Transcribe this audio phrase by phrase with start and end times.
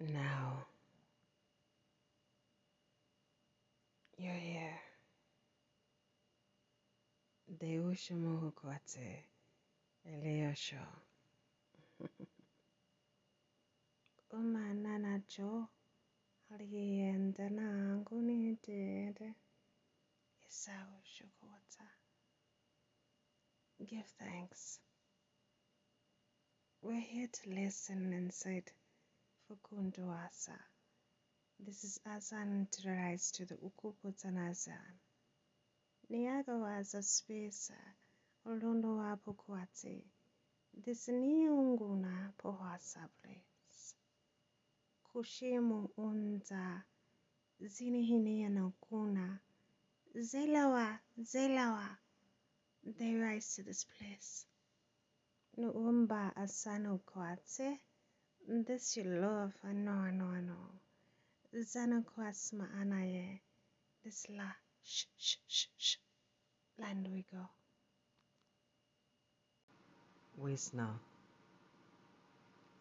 [0.00, 0.64] Now
[4.16, 4.80] you're here.
[7.60, 9.24] Deusha Mohukwate
[10.08, 10.80] Eliosho.
[14.32, 15.68] Umanana Jo
[16.54, 19.34] Alienda Nangu Nidede
[20.48, 21.86] Isao Shukwata.
[23.86, 24.78] Give thanks.
[26.82, 28.72] We're here to listen and inside
[29.50, 30.56] for Kunduasa.
[31.58, 34.94] This is asana interlies to the Ukuputanasana.
[36.10, 37.74] Liagawaza spesa
[38.46, 40.04] olundowa pukwati.
[40.84, 43.94] This niunguna pohasa place.
[45.12, 46.82] Kushimu unza
[47.60, 49.38] zinihinia no kuna.
[50.14, 51.96] Zelawa, zelawa.
[52.98, 54.46] They rise to this place.
[55.56, 57.80] Nuumba asano kwate.
[58.48, 60.80] This you love, I know, I know, I know.
[61.54, 63.40] Zana kwasma anaye.
[64.04, 64.50] This la,
[64.84, 65.96] shh, shh, shh, shh.
[66.78, 67.48] Land we go.
[70.38, 70.98] We snow.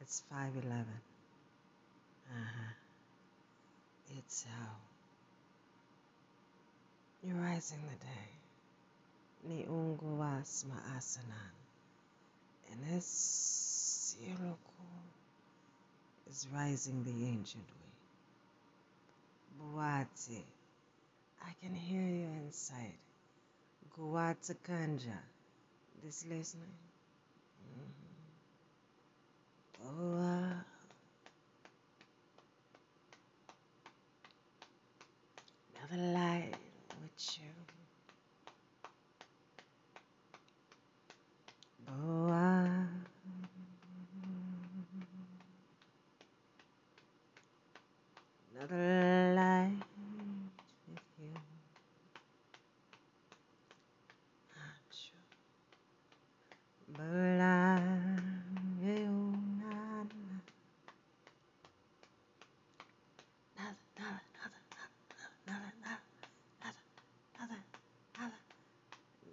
[0.00, 0.86] It's 511.
[2.30, 2.72] Uh-huh.
[4.18, 4.76] It's how.
[7.22, 8.30] You're rising the day.
[9.48, 11.54] Ni ungu wasma asanan.
[12.70, 14.67] And Siroku
[16.30, 17.92] is rising the ancient way.
[19.60, 20.42] Buati,
[21.42, 22.98] I can hear you inside.
[23.96, 25.18] Guata Kanja,
[26.04, 26.76] this listening.
[27.64, 28.28] Mm-hmm.
[29.86, 30.62] Oh, uh,
[35.76, 36.54] another light
[37.02, 37.57] with you.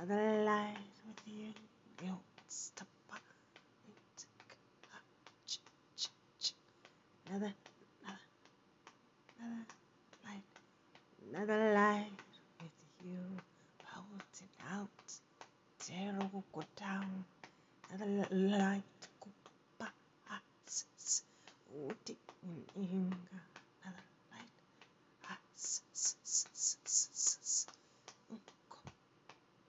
[0.00, 1.52] other lies with you.
[2.02, 2.16] You
[2.48, 2.89] stop.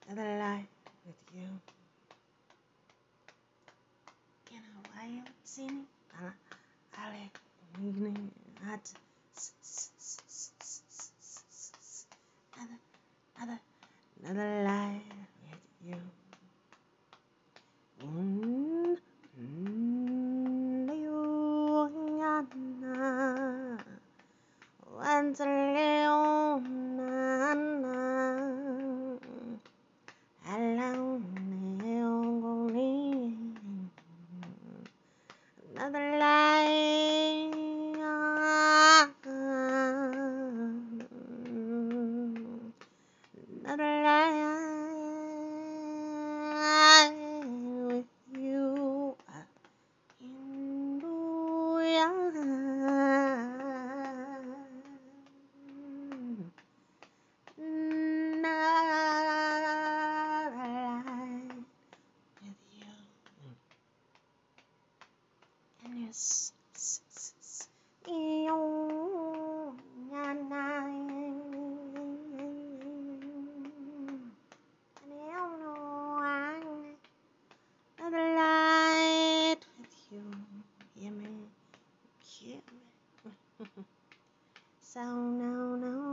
[0.08, 0.66] another night
[1.06, 1.48] with you.
[4.50, 5.84] You know, I haven't seen you.
[6.14, 6.30] Uh,
[6.96, 7.38] I like,
[7.80, 8.14] you know,
[8.66, 8.78] I.
[12.54, 12.78] Another,
[13.36, 13.60] another,
[14.24, 15.02] another life
[15.48, 15.96] with you.
[18.04, 18.61] Mm.
[84.92, 86.11] So no, no,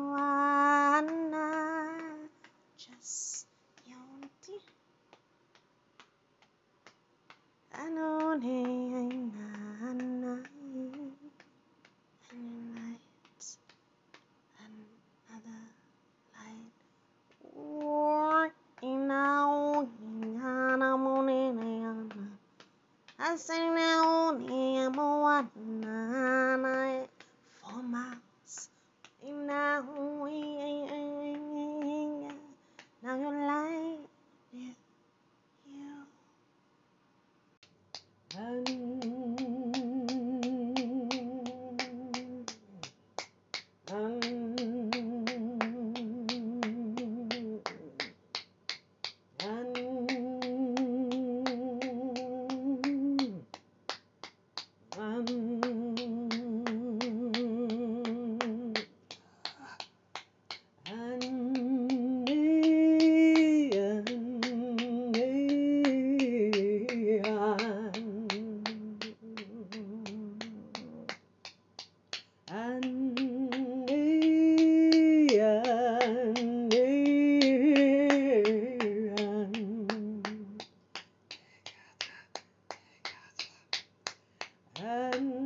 [84.82, 85.39] and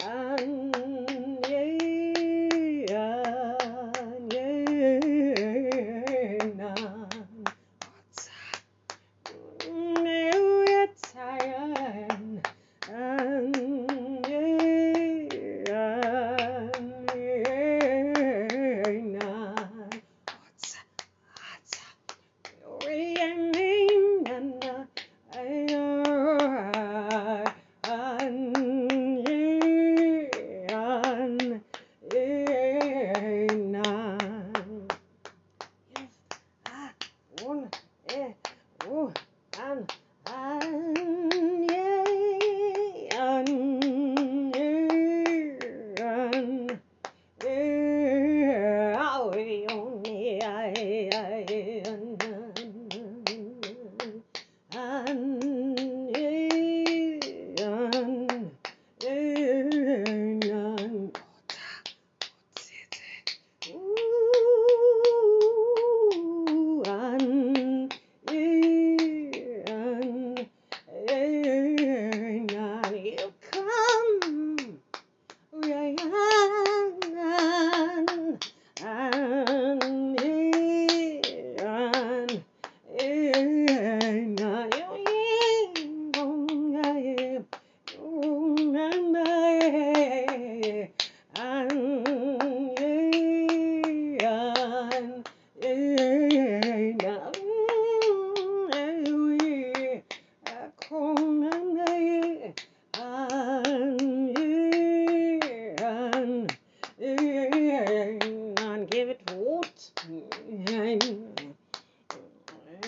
[0.00, 1.17] and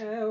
[0.00, 0.29] yeah,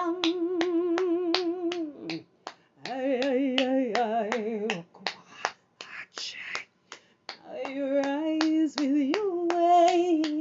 [0.00, 0.22] come.
[2.88, 4.84] Ay, ay, ay, ay.
[7.52, 10.39] I rise with your way.